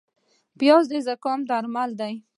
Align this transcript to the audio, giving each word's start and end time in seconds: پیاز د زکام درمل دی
پیاز 0.57 0.85
د 0.91 0.93
زکام 1.07 1.39
درمل 1.49 1.89
دی 1.99 2.13